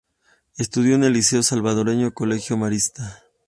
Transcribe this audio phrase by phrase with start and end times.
[0.57, 3.21] Estudió en el Liceo Salvadoreño, colegio marista.